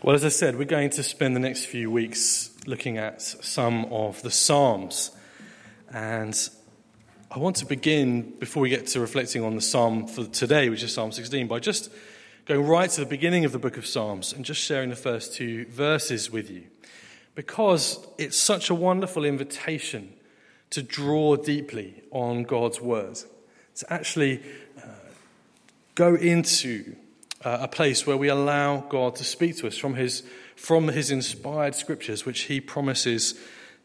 Well, 0.00 0.14
as 0.14 0.24
I 0.24 0.28
said, 0.28 0.54
we're 0.54 0.64
going 0.64 0.90
to 0.90 1.02
spend 1.02 1.34
the 1.34 1.40
next 1.40 1.64
few 1.64 1.90
weeks 1.90 2.50
looking 2.66 2.98
at 2.98 3.20
some 3.20 3.86
of 3.86 4.22
the 4.22 4.30
Psalms. 4.30 5.10
And 5.92 6.38
I 7.32 7.40
want 7.40 7.56
to 7.56 7.66
begin, 7.66 8.30
before 8.38 8.62
we 8.62 8.68
get 8.68 8.86
to 8.88 9.00
reflecting 9.00 9.42
on 9.42 9.56
the 9.56 9.60
Psalm 9.60 10.06
for 10.06 10.24
today, 10.26 10.68
which 10.68 10.84
is 10.84 10.94
Psalm 10.94 11.10
16, 11.10 11.48
by 11.48 11.58
just 11.58 11.90
going 12.46 12.64
right 12.64 12.88
to 12.88 13.00
the 13.00 13.08
beginning 13.08 13.44
of 13.44 13.50
the 13.50 13.58
book 13.58 13.76
of 13.76 13.84
Psalms 13.84 14.32
and 14.32 14.44
just 14.44 14.60
sharing 14.60 14.88
the 14.88 14.94
first 14.96 15.34
two 15.34 15.66
verses 15.66 16.30
with 16.30 16.48
you. 16.48 16.62
Because 17.34 17.98
it's 18.18 18.36
such 18.36 18.70
a 18.70 18.76
wonderful 18.76 19.24
invitation 19.24 20.12
to 20.70 20.80
draw 20.80 21.34
deeply 21.34 22.04
on 22.12 22.44
God's 22.44 22.80
word, 22.80 23.18
to 23.74 23.92
actually 23.92 24.44
uh, 24.80 24.86
go 25.96 26.14
into 26.14 26.94
uh, 27.44 27.58
a 27.60 27.68
place 27.68 28.06
where 28.06 28.16
we 28.16 28.28
allow 28.28 28.80
God 28.88 29.16
to 29.16 29.24
speak 29.24 29.56
to 29.58 29.66
us 29.66 29.76
from 29.76 29.94
his, 29.94 30.22
from 30.56 30.88
his 30.88 31.10
inspired 31.10 31.74
scriptures, 31.74 32.26
which 32.26 32.42
he 32.42 32.60
promises 32.60 33.38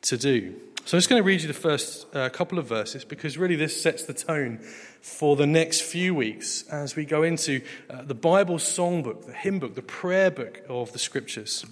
to 0.03 0.17
do. 0.17 0.55
So 0.85 0.97
I'm 0.97 0.99
just 0.99 1.09
going 1.09 1.21
to 1.21 1.25
read 1.25 1.41
you 1.41 1.47
the 1.47 1.53
first 1.53 2.13
uh, 2.13 2.27
couple 2.29 2.59
of 2.59 2.67
verses 2.67 3.05
because 3.05 3.37
really 3.37 3.55
this 3.55 3.81
sets 3.81 4.03
the 4.03 4.13
tone 4.13 4.57
for 5.01 5.35
the 5.37 5.47
next 5.47 5.81
few 5.81 6.13
weeks 6.13 6.63
as 6.63 6.95
we 6.95 7.05
go 7.05 7.23
into 7.23 7.61
uh, 7.89 8.01
the 8.01 8.15
Bible 8.15 8.57
songbook, 8.57 9.25
the 9.25 9.33
hymn 9.33 9.59
book, 9.59 9.75
the 9.75 9.81
prayer 9.81 10.29
book 10.29 10.61
of 10.67 10.91
the 10.91 10.99
scriptures. 10.99 11.65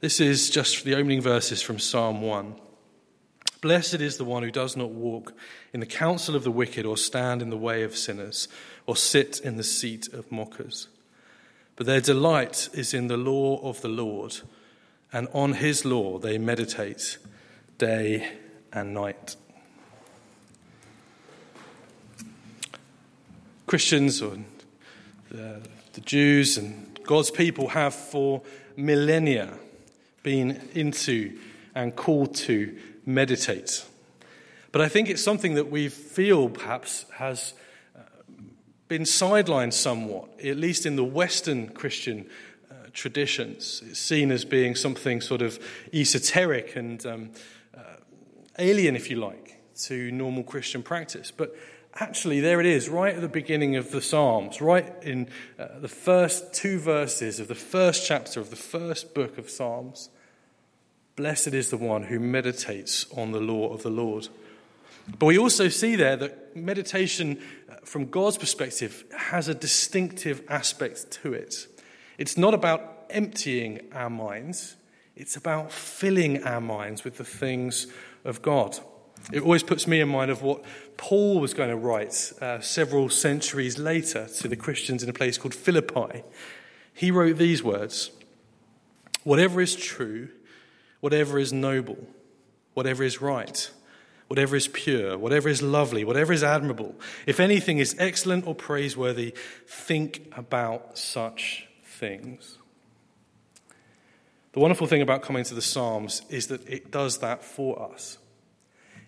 This 0.00 0.18
is 0.18 0.48
just 0.48 0.84
the 0.84 0.94
opening 0.94 1.20
verses 1.20 1.60
from 1.60 1.78
Psalm 1.78 2.22
1. 2.22 2.54
Blessed 3.60 3.94
is 3.94 4.16
the 4.16 4.24
one 4.24 4.44
who 4.44 4.50
does 4.50 4.76
not 4.76 4.90
walk 4.90 5.34
in 5.74 5.80
the 5.80 5.86
counsel 5.86 6.36
of 6.36 6.44
the 6.44 6.50
wicked, 6.50 6.86
or 6.86 6.96
stand 6.96 7.42
in 7.42 7.50
the 7.50 7.56
way 7.56 7.82
of 7.82 7.96
sinners, 7.96 8.46
or 8.86 8.96
sit 8.96 9.40
in 9.40 9.56
the 9.56 9.64
seat 9.64 10.08
of 10.14 10.30
mockers 10.30 10.86
but 11.78 11.86
their 11.86 12.00
delight 12.00 12.68
is 12.74 12.92
in 12.92 13.06
the 13.06 13.16
law 13.16 13.60
of 13.62 13.80
the 13.82 13.88
Lord, 13.88 14.40
and 15.12 15.28
on 15.32 15.52
his 15.52 15.84
law 15.84 16.18
they 16.18 16.36
meditate 16.36 17.18
day 17.78 18.28
and 18.72 18.92
night. 18.92 19.36
Christians 23.68 24.20
or 24.20 24.38
the, 25.30 25.60
the 25.92 26.00
Jews 26.00 26.58
and 26.58 26.98
God's 27.04 27.30
people 27.30 27.68
have 27.68 27.94
for 27.94 28.42
millennia 28.76 29.56
been 30.24 30.60
into 30.74 31.38
and 31.76 31.94
called 31.94 32.34
to 32.34 32.76
meditate. 33.06 33.84
But 34.72 34.80
I 34.80 34.88
think 34.88 35.08
it's 35.08 35.22
something 35.22 35.54
that 35.54 35.70
we 35.70 35.88
feel 35.90 36.48
perhaps 36.48 37.06
has 37.14 37.54
been 38.88 39.02
sidelined 39.02 39.74
somewhat, 39.74 40.28
at 40.42 40.56
least 40.56 40.86
in 40.86 40.96
the 40.96 41.04
Western 41.04 41.68
Christian 41.68 42.26
uh, 42.70 42.74
traditions. 42.92 43.82
It's 43.86 44.00
seen 44.00 44.30
as 44.30 44.44
being 44.44 44.74
something 44.74 45.20
sort 45.20 45.42
of 45.42 45.58
esoteric 45.92 46.74
and 46.74 47.04
um, 47.04 47.30
uh, 47.76 47.80
alien, 48.58 48.96
if 48.96 49.10
you 49.10 49.16
like, 49.16 49.60
to 49.82 50.10
normal 50.10 50.42
Christian 50.42 50.82
practice. 50.82 51.30
But 51.30 51.54
actually, 52.00 52.40
there 52.40 52.60
it 52.60 52.66
is, 52.66 52.88
right 52.88 53.14
at 53.14 53.20
the 53.20 53.28
beginning 53.28 53.76
of 53.76 53.90
the 53.90 54.00
Psalms, 54.00 54.62
right 54.62 54.90
in 55.02 55.28
uh, 55.58 55.78
the 55.80 55.88
first 55.88 56.54
two 56.54 56.78
verses 56.78 57.40
of 57.40 57.48
the 57.48 57.54
first 57.54 58.06
chapter 58.06 58.40
of 58.40 58.48
the 58.48 58.56
first 58.56 59.14
book 59.14 59.36
of 59.36 59.50
Psalms. 59.50 60.08
Blessed 61.14 61.48
is 61.48 61.68
the 61.68 61.76
one 61.76 62.04
who 62.04 62.18
meditates 62.18 63.06
on 63.16 63.32
the 63.32 63.40
law 63.40 63.72
of 63.72 63.82
the 63.82 63.90
Lord. 63.90 64.28
But 65.18 65.26
we 65.26 65.38
also 65.38 65.68
see 65.68 65.96
there 65.96 66.16
that 66.16 66.54
meditation 66.54 67.40
from 67.88 68.10
God's 68.10 68.36
perspective, 68.36 69.04
has 69.16 69.48
a 69.48 69.54
distinctive 69.54 70.42
aspect 70.48 71.10
to 71.22 71.32
it. 71.32 71.66
It's 72.18 72.36
not 72.36 72.52
about 72.52 73.06
emptying 73.10 73.80
our 73.92 74.10
minds, 74.10 74.76
it's 75.16 75.36
about 75.36 75.72
filling 75.72 76.44
our 76.44 76.60
minds 76.60 77.02
with 77.02 77.16
the 77.16 77.24
things 77.24 77.86
of 78.24 78.42
God. 78.42 78.78
It 79.32 79.42
always 79.42 79.62
puts 79.62 79.86
me 79.86 80.00
in 80.00 80.08
mind 80.08 80.30
of 80.30 80.42
what 80.42 80.64
Paul 80.96 81.40
was 81.40 81.54
going 81.54 81.70
to 81.70 81.76
write 81.76 82.32
uh, 82.40 82.60
several 82.60 83.08
centuries 83.08 83.78
later 83.78 84.28
to 84.38 84.48
the 84.48 84.54
Christians 84.54 85.02
in 85.02 85.08
a 85.08 85.12
place 85.12 85.38
called 85.38 85.54
Philippi. 85.54 86.22
He 86.92 87.10
wrote 87.10 87.36
these 87.36 87.62
words 87.62 88.10
Whatever 89.24 89.60
is 89.60 89.74
true, 89.74 90.28
whatever 91.00 91.38
is 91.38 91.52
noble, 91.52 92.06
whatever 92.74 93.02
is 93.02 93.20
right 93.20 93.70
whatever 94.28 94.56
is 94.56 94.68
pure, 94.68 95.18
whatever 95.18 95.48
is 95.48 95.62
lovely, 95.62 96.04
whatever 96.04 96.32
is 96.32 96.44
admirable, 96.44 96.94
if 97.26 97.40
anything 97.40 97.78
is 97.78 97.96
excellent 97.98 98.46
or 98.46 98.54
praiseworthy, 98.54 99.34
think 99.66 100.30
about 100.36 100.96
such 100.96 101.66
things. 101.82 102.58
The 104.52 104.60
wonderful 104.60 104.86
thing 104.86 105.02
about 105.02 105.22
coming 105.22 105.44
to 105.44 105.54
the 105.54 105.62
Psalms 105.62 106.22
is 106.28 106.48
that 106.48 106.66
it 106.68 106.90
does 106.90 107.18
that 107.18 107.42
for 107.42 107.90
us. 107.90 108.18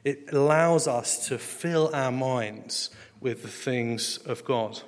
It 0.05 0.33
allows 0.33 0.89
us 0.89 1.29
to 1.29 1.39
fill 1.39 1.91
our 1.95 2.11
minds 2.11 2.91
with 3.21 3.43
the 3.43 3.49
things 3.49 4.17
of 4.19 4.45
God. 4.45 4.81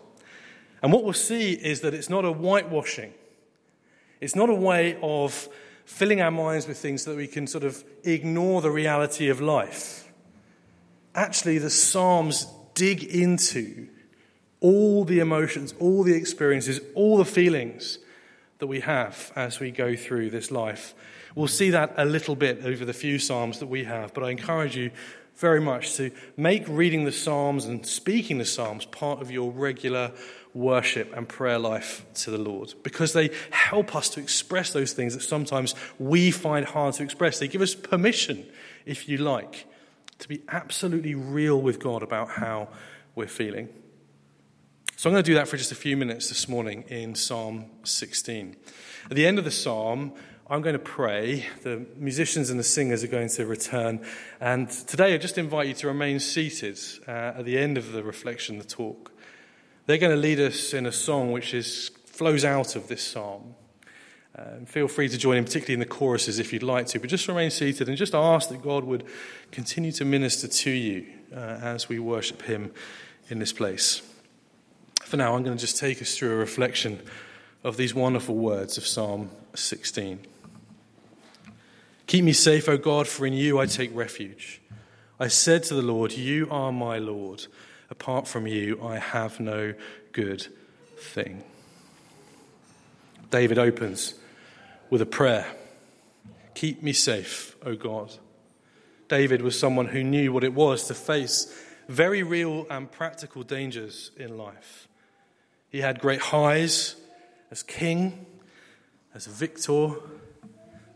And 0.82 0.92
what 0.92 1.04
we'll 1.04 1.12
see 1.12 1.52
is 1.52 1.82
that 1.82 1.92
it's 1.92 2.08
not 2.08 2.24
a 2.24 2.32
whitewashing, 2.32 3.12
it's 4.20 4.34
not 4.34 4.48
a 4.48 4.54
way 4.54 4.98
of 5.02 5.48
filling 5.84 6.22
our 6.22 6.30
minds 6.30 6.66
with 6.66 6.78
things 6.78 7.02
so 7.02 7.10
that 7.10 7.16
we 7.16 7.26
can 7.26 7.46
sort 7.46 7.64
of 7.64 7.84
ignore 8.04 8.62
the 8.62 8.70
reality 8.70 9.28
of 9.28 9.40
life 9.40 10.11
actually 11.14 11.58
the 11.58 11.70
Psalms 11.70 12.46
dig 12.74 13.04
into 13.04 13.88
all 14.60 15.04
the 15.04 15.18
emotions, 15.18 15.74
all 15.78 16.02
the 16.02 16.14
experiences, 16.14 16.80
all 16.94 17.16
the 17.18 17.24
feelings 17.24 17.98
that 18.58 18.68
we 18.68 18.80
have 18.80 19.32
as 19.34 19.58
we 19.58 19.70
go 19.70 19.96
through 19.96 20.30
this 20.30 20.50
life. 20.50 20.94
We'll 21.34 21.48
see 21.48 21.70
that 21.70 21.94
a 21.96 22.04
little 22.04 22.36
bit 22.36 22.64
over 22.64 22.84
the 22.84 22.92
few 22.92 23.18
Psalms 23.18 23.58
that 23.58 23.66
we 23.66 23.84
have, 23.84 24.14
but 24.14 24.22
I 24.22 24.30
encourage 24.30 24.76
you 24.76 24.90
very 25.36 25.60
much 25.60 25.96
to 25.96 26.10
make 26.36 26.66
reading 26.68 27.04
the 27.04 27.12
Psalms 27.12 27.64
and 27.64 27.84
speaking 27.84 28.38
the 28.38 28.44
Psalms 28.44 28.84
part 28.84 29.20
of 29.20 29.30
your 29.30 29.50
regular 29.50 30.12
worship 30.54 31.12
and 31.16 31.28
prayer 31.28 31.58
life 31.58 32.04
to 32.14 32.30
the 32.30 32.38
Lord 32.38 32.74
because 32.82 33.14
they 33.14 33.30
help 33.50 33.96
us 33.96 34.10
to 34.10 34.20
express 34.20 34.72
those 34.72 34.92
things 34.92 35.14
that 35.14 35.22
sometimes 35.22 35.74
we 35.98 36.30
find 36.30 36.66
hard 36.66 36.94
to 36.94 37.02
express. 37.02 37.38
They 37.38 37.48
give 37.48 37.62
us 37.62 37.74
permission, 37.74 38.46
if 38.84 39.08
you 39.08 39.18
like, 39.18 39.66
to 40.22 40.28
be 40.28 40.42
absolutely 40.48 41.14
real 41.14 41.60
with 41.60 41.78
God 41.80 42.02
about 42.02 42.30
how 42.30 42.68
we're 43.14 43.26
feeling. 43.26 43.68
So 44.96 45.10
I'm 45.10 45.14
going 45.14 45.24
to 45.24 45.30
do 45.30 45.34
that 45.34 45.48
for 45.48 45.56
just 45.56 45.72
a 45.72 45.76
few 45.76 45.96
minutes 45.96 46.28
this 46.28 46.48
morning 46.48 46.84
in 46.88 47.16
Psalm 47.16 47.66
16. 47.82 48.56
At 49.10 49.16
the 49.16 49.26
end 49.26 49.38
of 49.38 49.44
the 49.44 49.50
psalm, 49.50 50.12
I'm 50.48 50.62
going 50.62 50.74
to 50.74 50.78
pray. 50.78 51.46
The 51.62 51.84
musicians 51.96 52.50
and 52.50 52.60
the 52.60 52.64
singers 52.64 53.02
are 53.02 53.08
going 53.08 53.30
to 53.30 53.46
return. 53.46 54.06
And 54.40 54.70
today, 54.70 55.12
I 55.12 55.18
just 55.18 55.38
invite 55.38 55.66
you 55.66 55.74
to 55.74 55.88
remain 55.88 56.20
seated 56.20 56.78
uh, 57.08 57.10
at 57.38 57.44
the 57.44 57.58
end 57.58 57.76
of 57.76 57.90
the 57.90 58.04
reflection, 58.04 58.58
the 58.58 58.64
talk. 58.64 59.10
They're 59.86 59.98
going 59.98 60.14
to 60.14 60.20
lead 60.20 60.38
us 60.38 60.72
in 60.72 60.86
a 60.86 60.92
song 60.92 61.32
which 61.32 61.52
is, 61.52 61.90
flows 62.06 62.44
out 62.44 62.76
of 62.76 62.86
this 62.86 63.02
psalm. 63.02 63.56
Um, 64.36 64.64
feel 64.64 64.88
free 64.88 65.08
to 65.08 65.18
join 65.18 65.36
in, 65.36 65.44
particularly 65.44 65.74
in 65.74 65.80
the 65.80 65.86
choruses 65.86 66.38
if 66.38 66.52
you'd 66.52 66.62
like 66.62 66.86
to, 66.86 66.98
but 66.98 67.10
just 67.10 67.28
remain 67.28 67.50
seated 67.50 67.88
and 67.88 67.98
just 67.98 68.14
ask 68.14 68.48
that 68.48 68.62
God 68.62 68.84
would 68.84 69.04
continue 69.50 69.92
to 69.92 70.04
minister 70.06 70.48
to 70.48 70.70
you 70.70 71.06
uh, 71.34 71.36
as 71.36 71.88
we 71.88 71.98
worship 71.98 72.42
Him 72.42 72.72
in 73.28 73.38
this 73.38 73.52
place. 73.52 74.00
For 75.02 75.18
now, 75.18 75.36
I'm 75.36 75.42
going 75.42 75.56
to 75.56 75.60
just 75.60 75.76
take 75.76 76.00
us 76.00 76.16
through 76.16 76.32
a 76.32 76.36
reflection 76.36 77.02
of 77.62 77.76
these 77.76 77.94
wonderful 77.94 78.34
words 78.34 78.78
of 78.78 78.86
Psalm 78.86 79.30
16. 79.54 80.20
Keep 82.06 82.24
me 82.24 82.32
safe, 82.32 82.68
O 82.68 82.78
God, 82.78 83.06
for 83.06 83.26
in 83.26 83.34
you 83.34 83.58
I 83.58 83.66
take 83.66 83.94
refuge. 83.94 84.62
I 85.20 85.28
said 85.28 85.62
to 85.64 85.74
the 85.74 85.82
Lord, 85.82 86.12
You 86.12 86.48
are 86.50 86.72
my 86.72 86.98
Lord. 86.98 87.46
Apart 87.90 88.26
from 88.26 88.46
you, 88.46 88.82
I 88.82 88.96
have 88.98 89.38
no 89.38 89.74
good 90.12 90.46
thing. 90.96 91.44
David 93.30 93.58
opens 93.58 94.14
with 94.92 95.00
a 95.00 95.06
prayer 95.06 95.46
Keep 96.54 96.82
me 96.82 96.92
safe, 96.92 97.56
O 97.64 97.74
God. 97.74 98.12
David 99.08 99.40
was 99.40 99.58
someone 99.58 99.86
who 99.86 100.04
knew 100.04 100.34
what 100.34 100.44
it 100.44 100.52
was 100.52 100.86
to 100.88 100.94
face 100.94 101.50
very 101.88 102.22
real 102.22 102.66
and 102.68 102.92
practical 102.92 103.42
dangers 103.42 104.10
in 104.18 104.36
life. 104.36 104.88
He 105.70 105.80
had 105.80 105.98
great 105.98 106.20
highs 106.20 106.96
as 107.50 107.62
king, 107.62 108.26
as 109.14 109.26
a 109.26 109.30
victor, 109.30 109.94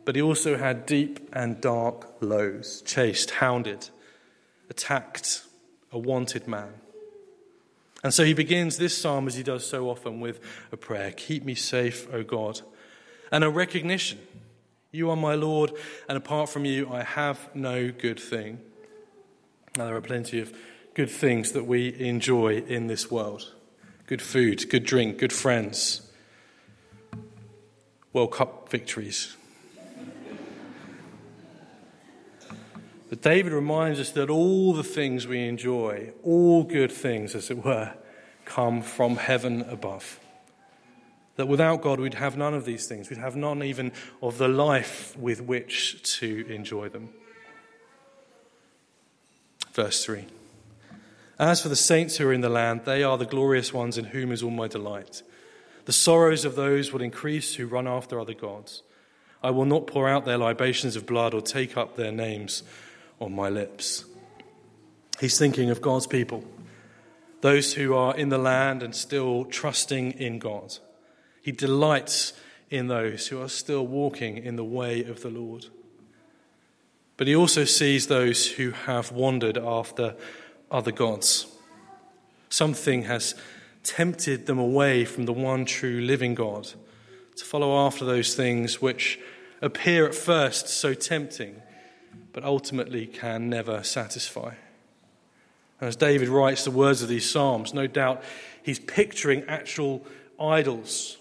but 0.04 0.14
he 0.14 0.20
also 0.20 0.58
had 0.58 0.84
deep 0.84 1.30
and 1.32 1.58
dark 1.58 2.16
lows, 2.20 2.82
chased, 2.82 3.30
hounded, 3.30 3.88
attacked, 4.68 5.42
a 5.90 5.98
wanted 5.98 6.46
man. 6.46 6.74
And 8.04 8.12
so 8.12 8.26
he 8.26 8.34
begins 8.34 8.76
this 8.76 8.96
psalm, 8.96 9.26
as 9.26 9.36
he 9.36 9.42
does 9.42 9.66
so 9.66 9.88
often, 9.88 10.20
with 10.20 10.38
a 10.70 10.76
prayer 10.76 11.12
Keep 11.12 11.46
me 11.46 11.54
safe, 11.54 12.06
O 12.12 12.22
God 12.22 12.60
and 13.30 13.44
a 13.44 13.50
recognition 13.50 14.18
you 14.96 15.10
are 15.10 15.16
my 15.16 15.34
Lord, 15.34 15.72
and 16.08 16.16
apart 16.16 16.48
from 16.48 16.64
you, 16.64 16.90
I 16.90 17.02
have 17.02 17.54
no 17.54 17.90
good 17.90 18.18
thing. 18.18 18.60
Now, 19.76 19.84
there 19.84 19.96
are 19.96 20.00
plenty 20.00 20.40
of 20.40 20.56
good 20.94 21.10
things 21.10 21.52
that 21.52 21.64
we 21.64 21.94
enjoy 22.00 22.58
in 22.66 22.86
this 22.86 23.10
world 23.10 23.52
good 24.06 24.22
food, 24.22 24.70
good 24.70 24.84
drink, 24.84 25.18
good 25.18 25.32
friends. 25.32 26.02
World 28.12 28.32
Cup 28.32 28.70
victories. 28.70 29.36
But 33.10 33.20
David 33.20 33.52
reminds 33.52 34.00
us 34.00 34.10
that 34.12 34.30
all 34.30 34.72
the 34.72 34.82
things 34.82 35.26
we 35.26 35.46
enjoy, 35.46 36.12
all 36.22 36.62
good 36.62 36.90
things, 36.90 37.34
as 37.34 37.50
it 37.50 37.62
were, 37.62 37.92
come 38.46 38.80
from 38.80 39.16
heaven 39.16 39.60
above. 39.62 40.18
That 41.36 41.48
without 41.48 41.82
God, 41.82 42.00
we'd 42.00 42.14
have 42.14 42.36
none 42.36 42.54
of 42.54 42.64
these 42.64 42.86
things. 42.86 43.10
We'd 43.10 43.18
have 43.18 43.36
none 43.36 43.62
even 43.62 43.92
of 44.22 44.38
the 44.38 44.48
life 44.48 45.16
with 45.18 45.42
which 45.42 46.02
to 46.18 46.46
enjoy 46.48 46.88
them. 46.88 47.10
Verse 49.72 50.02
3 50.04 50.24
As 51.38 51.60
for 51.60 51.68
the 51.68 51.76
saints 51.76 52.16
who 52.16 52.28
are 52.28 52.32
in 52.32 52.40
the 52.40 52.48
land, 52.48 52.82
they 52.84 53.02
are 53.02 53.18
the 53.18 53.26
glorious 53.26 53.72
ones 53.72 53.98
in 53.98 54.06
whom 54.06 54.32
is 54.32 54.42
all 54.42 54.50
my 54.50 54.66
delight. 54.66 55.22
The 55.84 55.92
sorrows 55.92 56.44
of 56.44 56.56
those 56.56 56.92
will 56.92 57.02
increase 57.02 57.54
who 57.54 57.66
run 57.66 57.86
after 57.86 58.18
other 58.18 58.34
gods. 58.34 58.82
I 59.42 59.50
will 59.50 59.66
not 59.66 59.86
pour 59.86 60.08
out 60.08 60.24
their 60.24 60.38
libations 60.38 60.96
of 60.96 61.06
blood 61.06 61.34
or 61.34 61.40
take 61.40 61.76
up 61.76 61.94
their 61.96 62.10
names 62.10 62.62
on 63.20 63.34
my 63.34 63.48
lips. 63.50 64.04
He's 65.20 65.38
thinking 65.38 65.70
of 65.70 65.80
God's 65.80 66.06
people, 66.06 66.44
those 67.42 67.74
who 67.74 67.94
are 67.94 68.16
in 68.16 68.30
the 68.30 68.38
land 68.38 68.82
and 68.82 68.94
still 68.94 69.44
trusting 69.44 70.12
in 70.12 70.38
God. 70.38 70.78
He 71.46 71.52
delights 71.52 72.32
in 72.70 72.88
those 72.88 73.28
who 73.28 73.40
are 73.40 73.48
still 73.48 73.86
walking 73.86 74.36
in 74.36 74.56
the 74.56 74.64
way 74.64 75.04
of 75.04 75.22
the 75.22 75.30
Lord. 75.30 75.66
But 77.16 77.28
he 77.28 77.36
also 77.36 77.62
sees 77.62 78.08
those 78.08 78.50
who 78.50 78.72
have 78.72 79.12
wandered 79.12 79.56
after 79.56 80.16
other 80.72 80.90
gods. 80.90 81.46
Something 82.48 83.04
has 83.04 83.36
tempted 83.84 84.46
them 84.46 84.58
away 84.58 85.04
from 85.04 85.26
the 85.26 85.32
one 85.32 85.64
true 85.66 86.00
living 86.00 86.34
God 86.34 86.72
to 87.36 87.44
follow 87.44 87.86
after 87.86 88.04
those 88.04 88.34
things 88.34 88.82
which 88.82 89.20
appear 89.62 90.04
at 90.04 90.16
first 90.16 90.66
so 90.66 90.94
tempting 90.94 91.62
but 92.32 92.42
ultimately 92.42 93.06
can 93.06 93.48
never 93.48 93.84
satisfy. 93.84 94.54
As 95.80 95.94
David 95.94 96.26
writes 96.26 96.64
the 96.64 96.72
words 96.72 97.02
of 97.02 97.08
these 97.08 97.30
Psalms, 97.30 97.72
no 97.72 97.86
doubt 97.86 98.24
he's 98.64 98.80
picturing 98.80 99.44
actual 99.46 100.04
idols, 100.40 101.18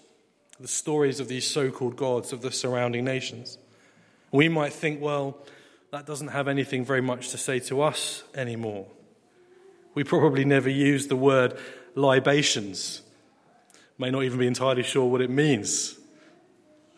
the 0.60 0.68
stories 0.68 1.20
of 1.20 1.28
these 1.28 1.48
so 1.48 1.70
called 1.70 1.96
gods 1.96 2.32
of 2.32 2.42
the 2.42 2.50
surrounding 2.50 3.04
nations. 3.04 3.58
We 4.32 4.48
might 4.48 4.72
think, 4.72 5.00
well, 5.00 5.38
that 5.90 6.06
doesn't 6.06 6.28
have 6.28 6.48
anything 6.48 6.84
very 6.84 7.00
much 7.00 7.30
to 7.30 7.38
say 7.38 7.60
to 7.60 7.82
us 7.82 8.24
anymore. 8.34 8.86
We 9.94 10.04
probably 10.04 10.44
never 10.44 10.68
use 10.68 11.06
the 11.06 11.16
word 11.16 11.58
libations, 11.94 13.02
may 13.98 14.10
not 14.10 14.24
even 14.24 14.38
be 14.38 14.46
entirely 14.46 14.82
sure 14.82 15.06
what 15.06 15.20
it 15.20 15.30
means 15.30 15.98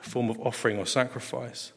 a 0.01 0.09
form 0.09 0.31
of 0.31 0.39
offering 0.41 0.79
or 0.79 0.87
sacrifice. 0.87 1.73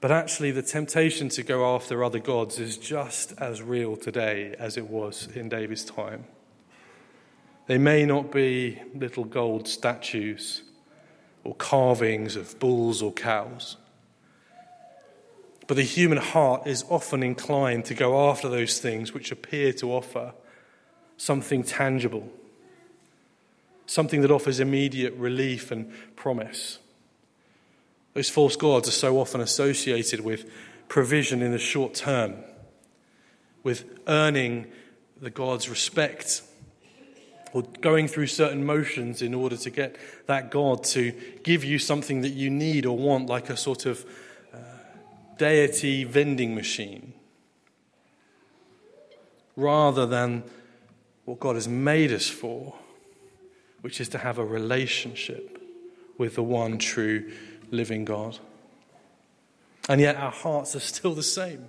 But 0.00 0.10
actually, 0.10 0.50
the 0.50 0.62
temptation 0.62 1.28
to 1.30 1.42
go 1.42 1.74
after 1.74 2.02
other 2.02 2.18
gods 2.18 2.58
is 2.58 2.78
just 2.78 3.32
as 3.38 3.60
real 3.60 3.96
today 3.96 4.54
as 4.58 4.78
it 4.78 4.88
was 4.88 5.28
in 5.34 5.50
David's 5.50 5.84
time. 5.84 6.24
They 7.70 7.78
may 7.78 8.04
not 8.04 8.32
be 8.32 8.82
little 8.96 9.22
gold 9.22 9.68
statues 9.68 10.62
or 11.44 11.54
carvings 11.54 12.34
of 12.34 12.58
bulls 12.58 13.00
or 13.00 13.12
cows, 13.12 13.76
but 15.68 15.76
the 15.76 15.84
human 15.84 16.18
heart 16.18 16.66
is 16.66 16.84
often 16.88 17.22
inclined 17.22 17.84
to 17.84 17.94
go 17.94 18.28
after 18.28 18.48
those 18.48 18.80
things 18.80 19.14
which 19.14 19.30
appear 19.30 19.72
to 19.74 19.92
offer 19.92 20.34
something 21.16 21.62
tangible, 21.62 22.28
something 23.86 24.20
that 24.22 24.32
offers 24.32 24.58
immediate 24.58 25.14
relief 25.14 25.70
and 25.70 25.92
promise. 26.16 26.80
Those 28.14 28.28
false 28.28 28.56
gods 28.56 28.88
are 28.88 28.90
so 28.90 29.20
often 29.20 29.40
associated 29.40 30.22
with 30.22 30.50
provision 30.88 31.40
in 31.40 31.52
the 31.52 31.58
short 31.58 31.94
term, 31.94 32.34
with 33.62 33.84
earning 34.08 34.66
the 35.20 35.30
God's 35.30 35.68
respect, 35.68 36.42
or 37.52 37.62
going 37.80 38.06
through 38.08 38.28
certain 38.28 38.64
motions 38.64 39.22
in 39.22 39.34
order 39.34 39.56
to 39.56 39.70
get 39.70 39.96
that 40.26 40.50
God 40.50 40.84
to 40.84 41.12
give 41.42 41.64
you 41.64 41.78
something 41.78 42.20
that 42.22 42.30
you 42.30 42.50
need 42.50 42.86
or 42.86 42.96
want, 42.96 43.28
like 43.28 43.50
a 43.50 43.56
sort 43.56 43.86
of 43.86 44.04
uh, 44.54 44.58
deity 45.36 46.04
vending 46.04 46.54
machine, 46.54 47.12
rather 49.56 50.06
than 50.06 50.44
what 51.24 51.40
God 51.40 51.56
has 51.56 51.68
made 51.68 52.12
us 52.12 52.28
for, 52.28 52.74
which 53.80 54.00
is 54.00 54.08
to 54.10 54.18
have 54.18 54.38
a 54.38 54.44
relationship 54.44 55.60
with 56.18 56.34
the 56.34 56.42
one 56.42 56.78
true 56.78 57.32
living 57.70 58.04
God. 58.04 58.38
And 59.88 60.00
yet 60.00 60.16
our 60.16 60.30
hearts 60.30 60.76
are 60.76 60.80
still 60.80 61.14
the 61.14 61.22
same. 61.22 61.66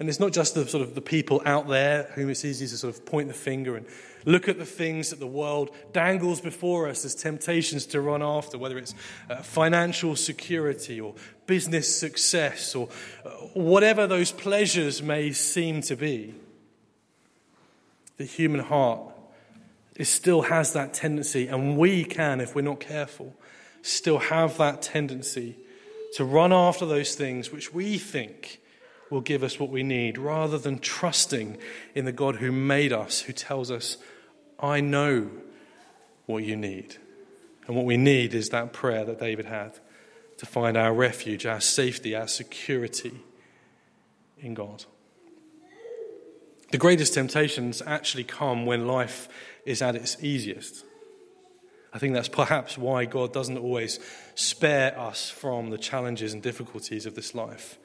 And 0.00 0.08
it's 0.08 0.18
not 0.18 0.32
just 0.32 0.54
the 0.54 0.66
sort 0.66 0.82
of 0.82 0.94
the 0.94 1.02
people 1.02 1.42
out 1.44 1.68
there 1.68 2.10
whom 2.14 2.30
it's 2.30 2.44
easy 2.44 2.66
to 2.66 2.76
sort 2.78 2.94
of 2.94 3.04
point 3.04 3.28
the 3.28 3.34
finger 3.34 3.76
and 3.76 3.86
look 4.24 4.48
at 4.48 4.58
the 4.58 4.64
things 4.64 5.10
that 5.10 5.20
the 5.20 5.26
world 5.26 5.70
dangles 5.92 6.40
before 6.40 6.88
us 6.88 7.04
as 7.04 7.14
temptations 7.14 7.84
to 7.86 8.00
run 8.00 8.22
after, 8.22 8.56
whether 8.56 8.78
it's 8.78 8.94
uh, 9.28 9.36
financial 9.36 10.16
security 10.16 10.98
or 10.98 11.14
business 11.46 11.94
success 11.94 12.74
or 12.74 12.88
uh, 13.26 13.28
whatever 13.52 14.06
those 14.06 14.32
pleasures 14.32 15.02
may 15.02 15.32
seem 15.32 15.82
to 15.82 15.96
be. 15.96 16.34
The 18.16 18.24
human 18.24 18.60
heart 18.60 19.02
it 19.96 20.06
still 20.06 20.40
has 20.42 20.72
that 20.72 20.94
tendency, 20.94 21.46
and 21.46 21.76
we 21.76 22.04
can, 22.04 22.40
if 22.40 22.54
we're 22.54 22.62
not 22.62 22.80
careful, 22.80 23.34
still 23.82 24.18
have 24.18 24.56
that 24.56 24.80
tendency 24.80 25.56
to 26.14 26.24
run 26.24 26.54
after 26.54 26.86
those 26.86 27.14
things 27.14 27.52
which 27.52 27.74
we 27.74 27.98
think 27.98 28.59
will 29.10 29.20
give 29.20 29.42
us 29.42 29.58
what 29.58 29.70
we 29.70 29.82
need, 29.82 30.16
rather 30.16 30.56
than 30.56 30.78
trusting 30.78 31.58
in 31.94 32.04
the 32.04 32.12
God 32.12 32.36
who 32.36 32.52
made 32.52 32.92
us, 32.92 33.20
who 33.20 33.32
tells 33.32 33.70
us, 33.70 33.96
I 34.58 34.80
know 34.80 35.30
what 36.26 36.44
you 36.44 36.56
need. 36.56 36.96
And 37.66 37.76
what 37.76 37.84
we 37.84 37.96
need 37.96 38.34
is 38.34 38.50
that 38.50 38.72
prayer 38.72 39.04
that 39.04 39.18
David 39.18 39.46
had 39.46 39.78
to 40.38 40.46
find 40.46 40.76
our 40.76 40.92
refuge, 40.92 41.44
our 41.44 41.60
safety, 41.60 42.14
our 42.14 42.28
security 42.28 43.12
in 44.38 44.54
God. 44.54 44.84
The 46.70 46.78
greatest 46.78 47.14
temptations 47.14 47.82
actually 47.84 48.24
come 48.24 48.64
when 48.64 48.86
life 48.86 49.28
is 49.66 49.82
at 49.82 49.96
its 49.96 50.22
easiest. 50.22 50.84
I 51.92 51.98
think 51.98 52.14
that's 52.14 52.28
perhaps 52.28 52.78
why 52.78 53.04
God 53.04 53.32
doesn't 53.32 53.58
always 53.58 53.98
spare 54.36 54.96
us 54.98 55.28
from 55.28 55.70
the 55.70 55.78
challenges 55.78 56.32
and 56.32 56.40
difficulties 56.40 57.06
of 57.06 57.16
this 57.16 57.34
life. 57.34 57.76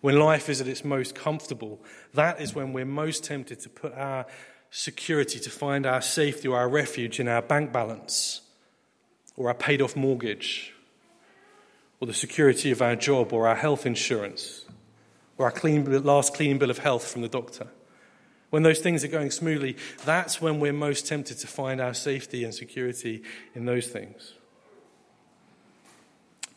When 0.00 0.18
life 0.18 0.48
is 0.48 0.60
at 0.60 0.68
its 0.68 0.84
most 0.84 1.14
comfortable, 1.14 1.80
that 2.14 2.40
is 2.40 2.54
when 2.54 2.72
we're 2.72 2.86
most 2.86 3.24
tempted 3.24 3.60
to 3.60 3.68
put 3.68 3.92
our 3.94 4.26
security, 4.70 5.38
to 5.40 5.50
find 5.50 5.84
our 5.84 6.00
safety 6.00 6.48
or 6.48 6.56
our 6.56 6.68
refuge 6.68 7.20
in 7.20 7.28
our 7.28 7.42
bank 7.42 7.72
balance, 7.72 8.40
or 9.36 9.48
our 9.48 9.54
paid 9.54 9.82
off 9.82 9.96
mortgage, 9.96 10.72
or 12.00 12.06
the 12.06 12.14
security 12.14 12.70
of 12.70 12.80
our 12.80 12.96
job, 12.96 13.32
or 13.32 13.46
our 13.46 13.56
health 13.56 13.84
insurance, 13.84 14.64
or 15.36 15.44
our 15.46 15.52
clean, 15.52 16.02
last 16.02 16.34
clean 16.34 16.56
bill 16.56 16.70
of 16.70 16.78
health 16.78 17.06
from 17.06 17.20
the 17.20 17.28
doctor. 17.28 17.66
When 18.48 18.62
those 18.62 18.80
things 18.80 19.04
are 19.04 19.08
going 19.08 19.30
smoothly, 19.30 19.76
that's 20.04 20.40
when 20.40 20.60
we're 20.60 20.72
most 20.72 21.06
tempted 21.06 21.38
to 21.38 21.46
find 21.46 21.80
our 21.80 21.94
safety 21.94 22.42
and 22.42 22.54
security 22.54 23.22
in 23.54 23.64
those 23.66 23.86
things. 23.86 24.32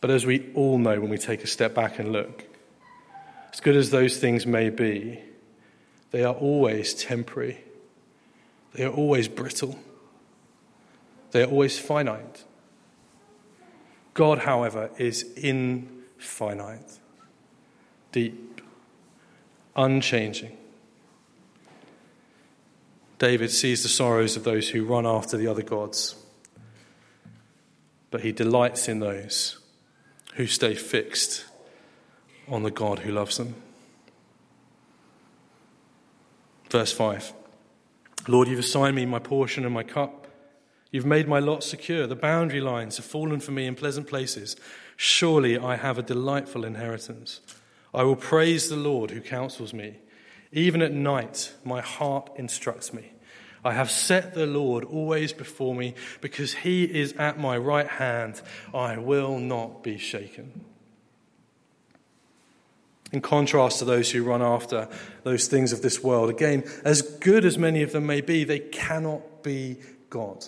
But 0.00 0.10
as 0.10 0.26
we 0.26 0.50
all 0.54 0.78
know 0.78 1.00
when 1.00 1.10
we 1.10 1.18
take 1.18 1.44
a 1.44 1.46
step 1.46 1.74
back 1.74 1.98
and 1.98 2.12
look, 2.12 2.44
as 3.54 3.60
good 3.60 3.76
as 3.76 3.90
those 3.90 4.16
things 4.16 4.46
may 4.46 4.68
be, 4.68 5.20
they 6.10 6.24
are 6.24 6.34
always 6.34 6.92
temporary, 6.92 7.62
they 8.72 8.84
are 8.84 8.92
always 8.92 9.28
brittle, 9.28 9.78
they 11.30 11.44
are 11.44 11.46
always 11.46 11.78
finite. 11.78 12.42
God, 14.12 14.40
however, 14.40 14.90
is 14.98 15.32
infinite, 15.36 16.98
deep, 18.10 18.60
unchanging. 19.76 20.56
David 23.20 23.52
sees 23.52 23.84
the 23.84 23.88
sorrows 23.88 24.36
of 24.36 24.42
those 24.42 24.70
who 24.70 24.84
run 24.84 25.06
after 25.06 25.36
the 25.36 25.46
other 25.46 25.62
gods, 25.62 26.16
but 28.10 28.22
he 28.22 28.32
delights 28.32 28.88
in 28.88 28.98
those 28.98 29.60
who 30.34 30.48
stay 30.48 30.74
fixed 30.74 31.44
on 32.48 32.62
the 32.62 32.70
God 32.70 33.00
who 33.00 33.12
loves 33.12 33.38
them. 33.38 33.54
Verse 36.70 36.92
5 36.92 37.32
Lord, 38.26 38.48
you've 38.48 38.58
assigned 38.58 38.96
me 38.96 39.06
my 39.06 39.18
portion 39.18 39.64
and 39.64 39.74
my 39.74 39.82
cup. 39.82 40.26
You've 40.90 41.04
made 41.04 41.28
my 41.28 41.40
lot 41.40 41.64
secure. 41.64 42.06
The 42.06 42.16
boundary 42.16 42.60
lines 42.60 42.96
have 42.96 43.04
fallen 43.06 43.40
for 43.40 43.50
me 43.50 43.66
in 43.66 43.74
pleasant 43.74 44.06
places. 44.06 44.56
Surely 44.96 45.58
I 45.58 45.76
have 45.76 45.98
a 45.98 46.02
delightful 46.02 46.64
inheritance. 46.64 47.40
I 47.92 48.04
will 48.04 48.16
praise 48.16 48.68
the 48.68 48.76
Lord 48.76 49.10
who 49.10 49.20
counsels 49.20 49.74
me. 49.74 49.98
Even 50.52 50.82
at 50.82 50.92
night, 50.92 51.52
my 51.64 51.80
heart 51.80 52.30
instructs 52.36 52.92
me. 52.92 53.12
I 53.64 53.72
have 53.72 53.90
set 53.90 54.34
the 54.34 54.46
Lord 54.46 54.84
always 54.84 55.32
before 55.32 55.74
me 55.74 55.94
because 56.20 56.54
he 56.54 56.84
is 56.84 57.12
at 57.14 57.38
my 57.38 57.56
right 57.56 57.88
hand. 57.88 58.40
I 58.72 58.98
will 58.98 59.38
not 59.38 59.82
be 59.82 59.98
shaken. 59.98 60.64
In 63.14 63.20
contrast 63.20 63.78
to 63.78 63.84
those 63.84 64.10
who 64.10 64.24
run 64.24 64.42
after 64.42 64.88
those 65.22 65.46
things 65.46 65.72
of 65.72 65.82
this 65.82 66.02
world, 66.02 66.30
again, 66.30 66.64
as 66.84 67.00
good 67.00 67.44
as 67.44 67.56
many 67.56 67.80
of 67.84 67.92
them 67.92 68.06
may 68.06 68.20
be, 68.20 68.42
they 68.42 68.58
cannot 68.58 69.44
be 69.44 69.76
God. 70.10 70.44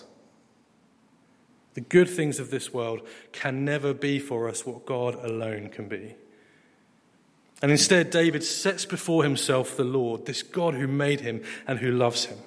The 1.75 1.79
good 1.79 2.09
things 2.09 2.39
of 2.39 2.51
this 2.51 2.73
world 2.73 3.07
can 3.31 3.63
never 3.63 3.93
be 3.93 4.19
for 4.19 4.49
us 4.49 4.65
what 4.65 4.85
God 4.85 5.15
alone 5.23 5.69
can 5.69 5.87
be. 5.87 6.15
And 7.61 7.71
instead, 7.71 8.09
David 8.09 8.43
sets 8.43 8.83
before 8.83 9.23
himself 9.23 9.77
the 9.77 9.85
Lord, 9.85 10.25
this 10.25 10.43
God 10.43 10.73
who 10.73 10.87
made 10.89 11.21
him 11.21 11.45
and 11.67 11.79
who 11.79 11.93
loves 11.93 12.25
him, 12.25 12.37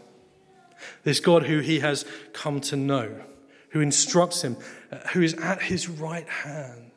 this 1.02 1.18
God 1.18 1.44
who 1.44 1.60
he 1.60 1.80
has 1.80 2.04
come 2.34 2.60
to 2.60 2.76
know, 2.76 3.22
who 3.70 3.80
instructs 3.80 4.42
him, 4.42 4.58
uh, 4.92 4.98
who 5.14 5.22
is 5.22 5.32
at 5.32 5.62
his 5.62 5.88
right 5.88 6.28
hand. 6.28 6.90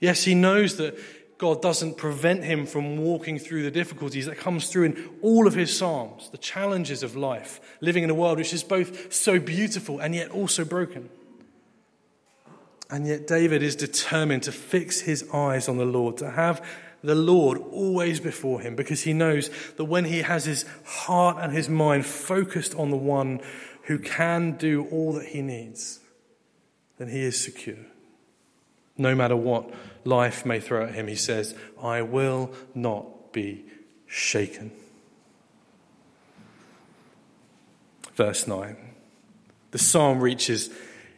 Yes, 0.00 0.24
he 0.24 0.34
knows 0.34 0.76
that 0.76 0.98
God 1.38 1.60
doesn't 1.60 1.98
prevent 1.98 2.44
him 2.44 2.64
from 2.64 2.98
walking 2.98 3.38
through 3.38 3.62
the 3.62 3.70
difficulties 3.70 4.26
that 4.26 4.38
comes 4.38 4.68
through 4.68 4.84
in 4.84 5.10
all 5.20 5.46
of 5.46 5.54
his 5.54 5.76
psalms, 5.76 6.30
the 6.30 6.38
challenges 6.38 7.02
of 7.02 7.14
life, 7.14 7.60
living 7.80 8.02
in 8.02 8.10
a 8.10 8.14
world 8.14 8.38
which 8.38 8.54
is 8.54 8.62
both 8.62 9.12
so 9.12 9.38
beautiful 9.38 10.00
and 10.00 10.14
yet 10.14 10.30
also 10.30 10.64
broken. 10.64 11.10
And 12.88 13.06
yet, 13.06 13.26
David 13.26 13.62
is 13.62 13.76
determined 13.76 14.44
to 14.44 14.52
fix 14.52 15.00
his 15.00 15.28
eyes 15.30 15.68
on 15.68 15.76
the 15.76 15.84
Lord, 15.84 16.16
to 16.18 16.30
have 16.30 16.64
the 17.02 17.16
Lord 17.16 17.58
always 17.58 18.20
before 18.20 18.60
him, 18.60 18.76
because 18.76 19.02
he 19.02 19.12
knows 19.12 19.50
that 19.76 19.84
when 19.84 20.04
he 20.04 20.22
has 20.22 20.44
his 20.44 20.64
heart 20.84 21.36
and 21.40 21.52
his 21.52 21.68
mind 21.68 22.06
focused 22.06 22.74
on 22.76 22.90
the 22.90 22.96
one 22.96 23.40
who 23.82 23.98
can 23.98 24.52
do 24.52 24.86
all 24.90 25.12
that 25.14 25.26
he 25.26 25.42
needs, 25.42 26.00
then 26.96 27.08
he 27.08 27.22
is 27.22 27.42
secure. 27.42 27.84
No 28.98 29.14
matter 29.14 29.36
what 29.36 29.72
life 30.04 30.46
may 30.46 30.60
throw 30.60 30.86
at 30.86 30.94
him, 30.94 31.06
he 31.06 31.16
says, 31.16 31.54
I 31.82 32.02
will 32.02 32.52
not 32.74 33.32
be 33.32 33.64
shaken. 34.06 34.72
Verse 38.14 38.46
9. 38.46 38.76
The 39.72 39.78
psalm 39.78 40.20
reaches 40.20 40.70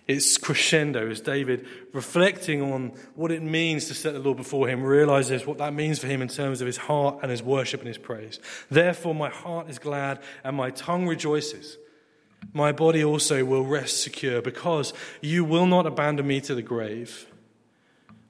its 0.09 0.39
crescendo 0.39 1.11
as 1.11 1.21
David, 1.21 1.67
reflecting 1.93 2.63
on 2.73 2.93
what 3.15 3.31
it 3.31 3.43
means 3.43 3.87
to 3.87 3.95
set 3.95 4.15
the 4.15 4.19
Lord 4.19 4.39
before 4.39 4.67
him, 4.67 4.83
realizes 4.83 5.47
what 5.47 5.59
that 5.59 5.75
means 5.75 5.99
for 5.99 6.07
him 6.07 6.23
in 6.23 6.29
terms 6.29 6.63
of 6.63 6.67
his 6.67 6.79
heart 6.79 7.19
and 7.21 7.31
his 7.31 7.43
worship 7.43 7.81
and 7.81 7.89
his 7.89 7.99
praise. 7.99 8.41
Therefore, 8.71 9.15
my 9.15 9.29
heart 9.29 9.69
is 9.69 9.79
glad 9.79 10.21
and 10.43 10.57
my 10.57 10.71
tongue 10.71 11.07
rejoices. 11.07 11.77
My 12.55 12.73
body 12.73 13.05
also 13.05 13.45
will 13.45 13.65
rest 13.65 14.03
secure 14.03 14.41
because 14.41 14.95
you 15.21 15.45
will 15.45 15.67
not 15.67 15.87
abandon 15.87 16.27
me 16.27 16.41
to 16.43 16.55
the 16.55 16.63
grave, 16.63 17.27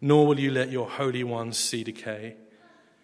nor 0.00 0.26
will 0.26 0.38
you 0.38 0.50
let 0.50 0.70
your 0.70 0.88
Holy 0.88 1.24
One 1.24 1.52
see 1.52 1.84
decay. 1.84 2.36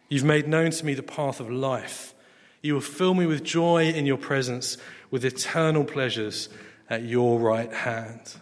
You've 0.08 0.24
made 0.24 0.46
known 0.46 0.70
to 0.70 0.86
me 0.86 0.94
the 0.94 1.02
path 1.02 1.40
of 1.40 1.50
life. 1.50 2.14
You 2.62 2.74
will 2.74 2.80
fill 2.80 3.14
me 3.14 3.26
with 3.26 3.42
joy 3.42 3.88
in 3.88 4.06
your 4.06 4.16
presence, 4.16 4.76
with 5.10 5.24
eternal 5.24 5.84
pleasures 5.84 6.48
at 6.88 7.02
your 7.02 7.38
right 7.38 7.72
hand. 7.72 8.36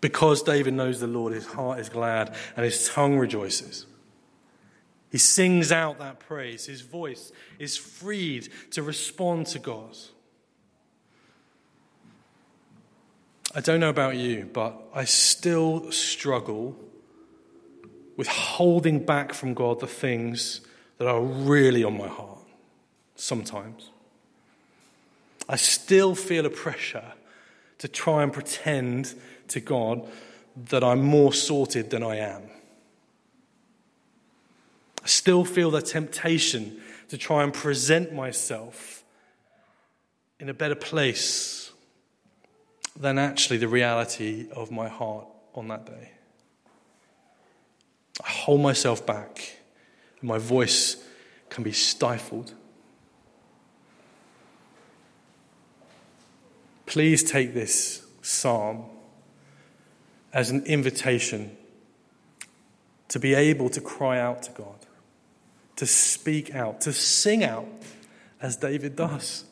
Because 0.00 0.42
David 0.42 0.74
knows 0.74 1.00
the 1.00 1.06
Lord, 1.06 1.32
his 1.32 1.46
heart 1.46 1.80
is 1.80 1.88
glad 1.88 2.34
and 2.56 2.64
his 2.64 2.88
tongue 2.88 3.18
rejoices. 3.18 3.86
He 5.10 5.18
sings 5.18 5.72
out 5.72 5.98
that 5.98 6.20
praise. 6.20 6.66
His 6.66 6.82
voice 6.82 7.32
is 7.58 7.76
freed 7.76 8.48
to 8.72 8.82
respond 8.82 9.46
to 9.48 9.58
God. 9.58 9.96
I 13.58 13.60
don't 13.60 13.80
know 13.80 13.88
about 13.88 14.14
you, 14.16 14.48
but 14.52 14.80
I 14.94 15.04
still 15.04 15.90
struggle 15.90 16.76
with 18.16 18.28
holding 18.28 19.04
back 19.04 19.34
from 19.34 19.52
God 19.52 19.80
the 19.80 19.88
things 19.88 20.60
that 20.98 21.08
are 21.08 21.20
really 21.20 21.82
on 21.82 21.98
my 21.98 22.06
heart 22.06 22.38
sometimes. 23.16 23.90
I 25.48 25.56
still 25.56 26.14
feel 26.14 26.46
a 26.46 26.50
pressure 26.50 27.14
to 27.78 27.88
try 27.88 28.22
and 28.22 28.32
pretend 28.32 29.12
to 29.48 29.58
God 29.58 30.08
that 30.68 30.84
I'm 30.84 31.02
more 31.02 31.32
sorted 31.32 31.90
than 31.90 32.04
I 32.04 32.18
am. 32.18 32.42
I 35.02 35.08
still 35.08 35.44
feel 35.44 35.72
the 35.72 35.82
temptation 35.82 36.80
to 37.08 37.18
try 37.18 37.42
and 37.42 37.52
present 37.52 38.14
myself 38.14 39.02
in 40.38 40.48
a 40.48 40.54
better 40.54 40.76
place 40.76 41.67
than 42.98 43.16
actually 43.16 43.58
the 43.58 43.68
reality 43.68 44.48
of 44.52 44.72
my 44.72 44.88
heart 44.88 45.26
on 45.54 45.68
that 45.68 45.86
day. 45.86 46.10
I 48.24 48.28
hold 48.28 48.60
myself 48.60 49.06
back, 49.06 49.58
and 50.20 50.28
my 50.28 50.38
voice 50.38 50.96
can 51.48 51.62
be 51.62 51.70
stifled. 51.70 52.52
Please 56.86 57.22
take 57.22 57.54
this 57.54 58.04
psalm 58.22 58.86
as 60.32 60.50
an 60.50 60.64
invitation 60.64 61.56
to 63.08 63.20
be 63.20 63.34
able 63.34 63.68
to 63.70 63.80
cry 63.80 64.18
out 64.18 64.42
to 64.42 64.50
God, 64.50 64.86
to 65.76 65.86
speak 65.86 66.54
out, 66.54 66.80
to 66.82 66.92
sing 66.92 67.44
out 67.44 67.68
as 68.42 68.56
David 68.56 68.96
does, 68.96 69.44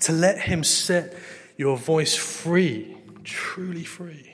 to 0.00 0.12
let 0.12 0.40
Him 0.40 0.62
set 0.62 1.14
your 1.56 1.76
voice 1.76 2.16
free, 2.16 2.96
truly 3.22 3.84
free. 3.84 4.30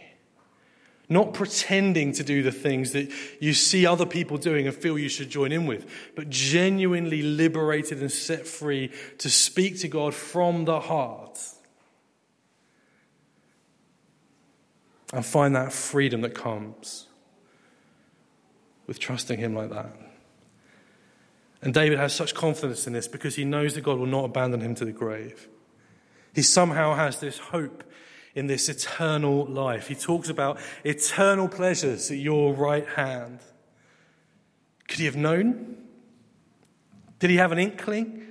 Not 1.08 1.34
pretending 1.34 2.12
to 2.12 2.22
do 2.22 2.42
the 2.42 2.52
things 2.52 2.92
that 2.92 3.10
you 3.40 3.52
see 3.52 3.84
other 3.84 4.06
people 4.06 4.38
doing 4.38 4.66
and 4.66 4.74
feel 4.74 4.96
you 4.96 5.08
should 5.08 5.28
join 5.28 5.50
in 5.50 5.66
with, 5.66 5.90
but 6.14 6.30
genuinely 6.30 7.20
liberated 7.20 8.00
and 8.00 8.12
set 8.12 8.46
free 8.46 8.92
to 9.18 9.28
speak 9.28 9.80
to 9.80 9.88
God 9.88 10.14
from 10.14 10.66
the 10.66 10.78
heart 10.78 11.40
and 15.12 15.26
find 15.26 15.56
that 15.56 15.72
freedom 15.72 16.20
that 16.20 16.34
comes 16.34 17.08
with 18.86 19.00
trusting 19.00 19.40
Him 19.40 19.54
like 19.54 19.70
that. 19.70 19.96
And 21.62 21.74
David 21.74 21.98
has 21.98 22.14
such 22.14 22.34
confidence 22.34 22.86
in 22.86 22.92
this 22.92 23.06
because 23.06 23.36
he 23.36 23.44
knows 23.44 23.74
that 23.74 23.82
God 23.82 23.98
will 23.98 24.06
not 24.06 24.24
abandon 24.24 24.60
him 24.60 24.74
to 24.76 24.84
the 24.84 24.92
grave. 24.92 25.48
He 26.34 26.42
somehow 26.42 26.94
has 26.94 27.18
this 27.18 27.38
hope 27.38 27.84
in 28.34 28.46
this 28.46 28.68
eternal 28.68 29.44
life. 29.46 29.88
He 29.88 29.94
talks 29.94 30.28
about 30.28 30.58
eternal 30.84 31.48
pleasures 31.48 32.10
at 32.10 32.18
your 32.18 32.54
right 32.54 32.86
hand. 32.86 33.40
Could 34.88 34.98
he 34.98 35.04
have 35.06 35.16
known? 35.16 35.76
Did 37.18 37.30
he 37.30 37.36
have 37.36 37.52
an 37.52 37.58
inkling 37.58 38.26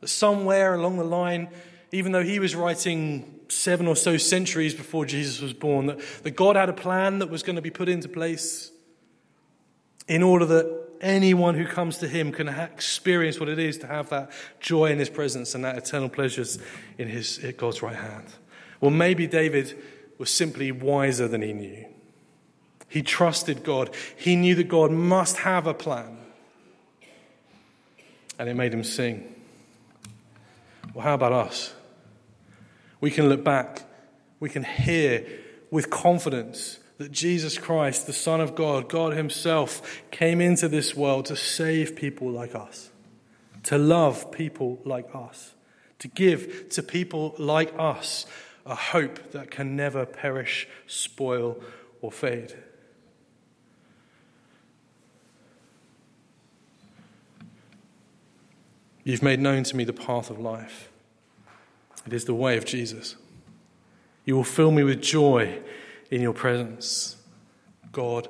that 0.00 0.08
somewhere 0.08 0.74
along 0.74 0.96
the 0.96 1.04
line, 1.04 1.48
even 1.92 2.12
though 2.12 2.22
he 2.22 2.38
was 2.38 2.54
writing 2.54 3.40
seven 3.48 3.86
or 3.86 3.96
so 3.96 4.16
centuries 4.16 4.74
before 4.74 5.04
Jesus 5.04 5.40
was 5.40 5.52
born, 5.52 5.86
that, 5.86 6.00
that 6.22 6.32
God 6.32 6.56
had 6.56 6.68
a 6.68 6.72
plan 6.72 7.18
that 7.18 7.30
was 7.30 7.42
going 7.42 7.56
to 7.56 7.62
be 7.62 7.70
put 7.70 7.88
into 7.88 8.08
place 8.08 8.70
in 10.06 10.22
order 10.22 10.44
that 10.44 10.79
anyone 11.00 11.54
who 11.54 11.66
comes 11.66 11.98
to 11.98 12.08
him 12.08 12.32
can 12.32 12.48
experience 12.48 13.40
what 13.40 13.48
it 13.48 13.58
is 13.58 13.78
to 13.78 13.86
have 13.86 14.10
that 14.10 14.30
joy 14.60 14.86
in 14.86 14.98
his 14.98 15.10
presence 15.10 15.54
and 15.54 15.64
that 15.64 15.76
eternal 15.76 16.08
pleasures 16.08 16.58
in 16.98 17.08
his 17.08 17.38
at 17.44 17.56
God's 17.56 17.82
right 17.82 17.96
hand. 17.96 18.26
Well, 18.80 18.90
maybe 18.90 19.26
David 19.26 19.76
was 20.18 20.30
simply 20.30 20.72
wiser 20.72 21.28
than 21.28 21.42
he 21.42 21.52
knew. 21.52 21.86
He 22.88 23.02
trusted 23.02 23.62
God. 23.62 23.94
He 24.16 24.36
knew 24.36 24.54
that 24.56 24.68
God 24.68 24.90
must 24.90 25.38
have 25.38 25.66
a 25.66 25.74
plan. 25.74 26.18
And 28.38 28.48
it 28.48 28.54
made 28.54 28.72
him 28.72 28.84
sing. 28.84 29.34
Well, 30.94 31.04
how 31.04 31.14
about 31.14 31.32
us? 31.32 31.74
we 33.00 33.10
can 33.10 33.28
look 33.28 33.42
back, 33.42 33.82
we 34.38 34.48
can 34.48 34.64
hear 34.64 35.26
with 35.70 35.90
confidence 35.90 36.78
that 37.00 37.12
Jesus 37.12 37.56
Christ, 37.56 38.06
the 38.06 38.12
Son 38.12 38.42
of 38.42 38.54
God, 38.54 38.90
God 38.90 39.14
Himself, 39.14 40.02
came 40.10 40.38
into 40.38 40.68
this 40.68 40.94
world 40.94 41.24
to 41.24 41.34
save 41.34 41.96
people 41.96 42.30
like 42.30 42.54
us, 42.54 42.90
to 43.62 43.78
love 43.78 44.30
people 44.30 44.78
like 44.84 45.08
us, 45.14 45.54
to 46.00 46.08
give 46.08 46.68
to 46.68 46.82
people 46.82 47.34
like 47.38 47.72
us 47.78 48.26
a 48.66 48.74
hope 48.74 49.32
that 49.32 49.50
can 49.50 49.74
never 49.74 50.04
perish, 50.04 50.68
spoil, 50.86 51.56
or 52.02 52.12
fade. 52.12 52.54
You've 59.04 59.22
made 59.22 59.40
known 59.40 59.62
to 59.62 59.74
me 59.74 59.84
the 59.84 59.94
path 59.94 60.28
of 60.28 60.38
life. 60.38 60.90
It 62.06 62.12
is 62.12 62.26
the 62.26 62.34
way 62.34 62.58
of 62.58 62.66
Jesus. 62.66 63.16
You 64.26 64.36
will 64.36 64.44
fill 64.44 64.70
me 64.70 64.82
with 64.82 65.00
joy 65.00 65.62
in 66.10 66.20
your 66.20 66.32
presence. 66.32 67.16
God 67.92 68.28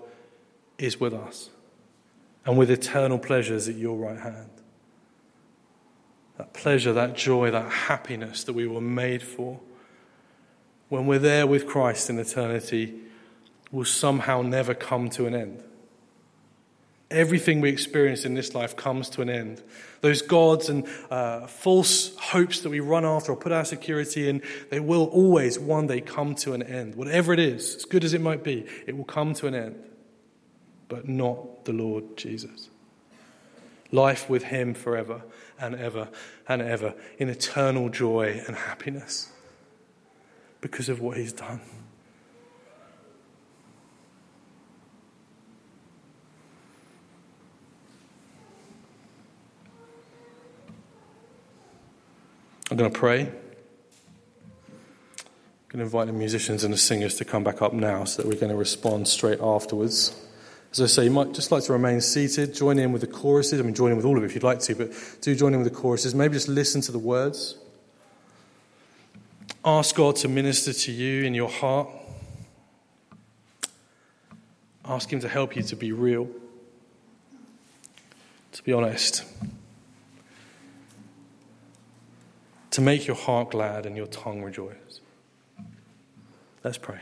is 0.78 1.00
with 1.00 1.12
us 1.12 1.50
and 2.46 2.56
with 2.56 2.70
eternal 2.70 3.18
pleasures 3.18 3.68
at 3.68 3.76
your 3.76 3.96
right 3.96 4.18
hand. 4.18 4.50
that 6.40 6.54
pleasure, 6.54 6.94
that 6.94 7.14
joy, 7.14 7.50
that 7.50 7.70
happiness 7.70 8.44
that 8.44 8.54
we 8.54 8.66
were 8.66 8.80
made 8.80 9.22
for, 9.22 9.60
when 10.88 11.06
we're 11.06 11.18
there 11.18 11.46
with 11.46 11.66
Christ 11.66 12.08
in 12.08 12.18
eternity, 12.18 12.94
will 13.70 13.84
somehow 13.84 14.40
never 14.40 14.72
come 14.72 15.10
to 15.10 15.26
an 15.26 15.34
end. 15.34 15.62
Everything 17.10 17.60
we 17.60 17.70
experience 17.70 18.24
in 18.24 18.34
this 18.34 18.54
life 18.54 18.76
comes 18.76 19.10
to 19.10 19.22
an 19.22 19.28
end. 19.28 19.62
Those 20.00 20.22
gods 20.22 20.68
and 20.68 20.86
uh, 21.10 21.46
false 21.48 22.14
hopes 22.16 22.60
that 22.60 22.70
we 22.70 22.78
run 22.78 23.04
after 23.04 23.32
or 23.32 23.36
put 23.36 23.50
our 23.50 23.64
security 23.64 24.28
in, 24.28 24.42
they 24.70 24.78
will 24.78 25.06
always 25.06 25.58
one 25.58 25.88
day 25.88 26.00
come 26.00 26.36
to 26.36 26.52
an 26.52 26.62
end. 26.62 26.94
Whatever 26.94 27.32
it 27.32 27.40
is, 27.40 27.76
as 27.76 27.84
good 27.84 28.04
as 28.04 28.14
it 28.14 28.20
might 28.20 28.44
be, 28.44 28.64
it 28.86 28.96
will 28.96 29.04
come 29.04 29.34
to 29.34 29.48
an 29.48 29.54
end. 29.54 29.82
But 30.88 31.08
not 31.08 31.64
the 31.64 31.72
Lord 31.72 32.16
Jesus. 32.16 32.70
Life 33.90 34.30
with 34.30 34.44
Him 34.44 34.72
forever 34.72 35.22
and 35.58 35.74
ever 35.74 36.08
and 36.48 36.62
ever 36.62 36.94
in 37.18 37.28
eternal 37.28 37.88
joy 37.88 38.40
and 38.46 38.56
happiness 38.56 39.30
because 40.60 40.88
of 40.88 41.00
what 41.00 41.16
He's 41.16 41.32
done. 41.32 41.60
I'm 52.70 52.76
going 52.76 52.90
to 52.90 52.98
pray. 52.98 53.22
I'm 53.22 53.28
going 55.68 55.78
to 55.78 55.82
invite 55.82 56.06
the 56.06 56.12
musicians 56.12 56.62
and 56.62 56.72
the 56.72 56.78
singers 56.78 57.16
to 57.16 57.24
come 57.24 57.42
back 57.42 57.62
up 57.62 57.72
now 57.72 58.04
so 58.04 58.22
that 58.22 58.28
we're 58.28 58.38
going 58.38 58.52
to 58.52 58.56
respond 58.56 59.08
straight 59.08 59.40
afterwards. 59.40 60.14
As 60.72 60.80
I 60.80 60.86
say, 60.86 61.04
you 61.04 61.10
might 61.10 61.32
just 61.32 61.50
like 61.50 61.64
to 61.64 61.72
remain 61.72 62.00
seated, 62.00 62.54
join 62.54 62.78
in 62.78 62.92
with 62.92 63.00
the 63.00 63.08
choruses. 63.08 63.58
I 63.58 63.64
mean, 63.64 63.74
join 63.74 63.90
in 63.90 63.96
with 63.96 64.06
all 64.06 64.16
of 64.16 64.22
it 64.22 64.26
if 64.26 64.34
you'd 64.34 64.44
like 64.44 64.60
to, 64.60 64.76
but 64.76 64.92
do 65.20 65.34
join 65.34 65.52
in 65.52 65.60
with 65.60 65.72
the 65.72 65.76
choruses. 65.76 66.14
Maybe 66.14 66.34
just 66.34 66.46
listen 66.46 66.80
to 66.82 66.92
the 66.92 66.98
words. 66.98 67.56
Ask 69.64 69.96
God 69.96 70.14
to 70.16 70.28
minister 70.28 70.72
to 70.72 70.92
you 70.92 71.24
in 71.24 71.34
your 71.34 71.50
heart. 71.50 71.88
Ask 74.84 75.12
Him 75.12 75.18
to 75.20 75.28
help 75.28 75.56
you 75.56 75.62
to 75.64 75.76
be 75.76 75.90
real, 75.90 76.28
to 78.52 78.62
be 78.62 78.72
honest, 78.72 79.24
to 82.70 82.80
make 82.80 83.06
your 83.06 83.16
heart 83.16 83.50
glad 83.50 83.86
and 83.86 83.96
your 83.96 84.06
tongue 84.06 84.42
rejoice. 84.42 85.00
Let's 86.62 86.78
pray. 86.78 87.00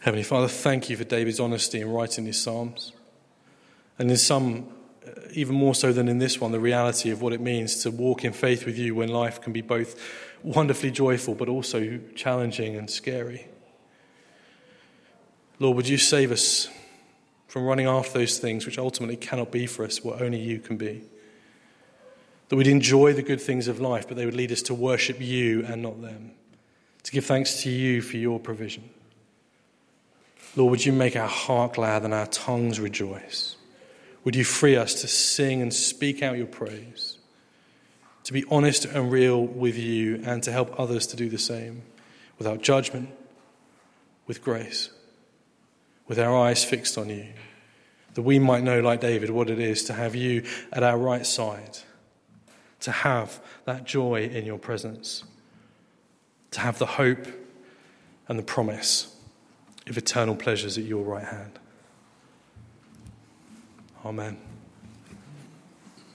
Heavenly 0.00 0.22
Father, 0.22 0.48
thank 0.48 0.88
you 0.88 0.96
for 0.96 1.04
David's 1.04 1.40
honesty 1.40 1.80
in 1.80 1.90
writing 1.90 2.24
these 2.24 2.40
Psalms. 2.40 2.92
And 3.98 4.10
in 4.10 4.16
some, 4.16 4.68
uh, 5.06 5.10
even 5.32 5.56
more 5.56 5.74
so 5.74 5.92
than 5.92 6.08
in 6.08 6.18
this 6.18 6.40
one, 6.40 6.52
the 6.52 6.60
reality 6.60 7.10
of 7.10 7.20
what 7.20 7.32
it 7.32 7.40
means 7.40 7.82
to 7.82 7.90
walk 7.90 8.24
in 8.24 8.32
faith 8.32 8.64
with 8.64 8.78
you 8.78 8.94
when 8.94 9.08
life 9.08 9.40
can 9.40 9.52
be 9.52 9.60
both 9.60 10.00
wonderfully 10.42 10.92
joyful 10.92 11.34
but 11.34 11.48
also 11.48 11.98
challenging 12.14 12.76
and 12.76 12.88
scary. 12.88 13.48
Lord, 15.58 15.76
would 15.76 15.88
you 15.88 15.98
save 15.98 16.30
us 16.30 16.68
from 17.48 17.64
running 17.64 17.86
after 17.86 18.18
those 18.18 18.38
things 18.38 18.66
which 18.66 18.78
ultimately 18.78 19.16
cannot 19.16 19.50
be 19.50 19.66
for 19.66 19.84
us 19.84 20.04
what 20.04 20.22
only 20.22 20.38
you 20.38 20.60
can 20.60 20.76
be? 20.76 21.02
That 22.48 22.56
we'd 22.56 22.66
enjoy 22.66 23.14
the 23.14 23.22
good 23.22 23.40
things 23.40 23.66
of 23.68 23.80
life, 23.80 24.06
but 24.06 24.16
they 24.16 24.24
would 24.24 24.34
lead 24.34 24.52
us 24.52 24.62
to 24.62 24.74
worship 24.74 25.20
you 25.20 25.64
and 25.64 25.82
not 25.82 26.00
them, 26.00 26.32
to 27.02 27.12
give 27.12 27.24
thanks 27.24 27.62
to 27.62 27.70
you 27.70 28.00
for 28.02 28.18
your 28.18 28.38
provision. 28.38 28.88
Lord, 30.56 30.70
would 30.70 30.86
you 30.86 30.92
make 30.92 31.16
our 31.16 31.28
heart 31.28 31.74
glad 31.74 32.04
and 32.04 32.14
our 32.14 32.26
tongues 32.26 32.80
rejoice? 32.80 33.56
Would 34.24 34.36
you 34.36 34.44
free 34.44 34.76
us 34.76 35.00
to 35.00 35.08
sing 35.08 35.62
and 35.62 35.72
speak 35.72 36.22
out 36.22 36.36
your 36.36 36.46
praise, 36.46 37.18
to 38.24 38.32
be 38.32 38.44
honest 38.50 38.84
and 38.84 39.10
real 39.10 39.42
with 39.42 39.78
you, 39.78 40.20
and 40.24 40.42
to 40.42 40.52
help 40.52 40.78
others 40.78 41.06
to 41.08 41.16
do 41.16 41.28
the 41.28 41.38
same 41.38 41.82
without 42.38 42.62
judgment, 42.62 43.10
with 44.26 44.42
grace, 44.42 44.90
with 46.08 46.18
our 46.18 46.36
eyes 46.36 46.64
fixed 46.64 46.98
on 46.98 47.10
you, 47.10 47.26
that 48.14 48.22
we 48.22 48.38
might 48.38 48.64
know, 48.64 48.80
like 48.80 49.00
David, 49.00 49.30
what 49.30 49.50
it 49.50 49.60
is 49.60 49.84
to 49.84 49.92
have 49.92 50.14
you 50.14 50.42
at 50.72 50.82
our 50.82 50.98
right 50.98 51.24
side, 51.24 51.78
to 52.80 52.90
have 52.90 53.40
that 53.64 53.84
joy 53.84 54.24
in 54.24 54.44
your 54.44 54.58
presence, 54.58 55.24
to 56.50 56.60
have 56.60 56.78
the 56.78 56.86
hope 56.86 57.26
and 58.26 58.38
the 58.38 58.42
promise 58.42 59.14
of 59.86 59.96
eternal 59.96 60.34
pleasures 60.34 60.78
at 60.78 60.84
your 60.84 61.04
right 61.04 61.24
hand. 61.24 61.58
Amen. 64.04 64.47